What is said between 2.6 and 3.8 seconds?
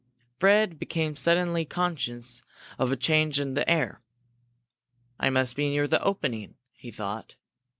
of a change in the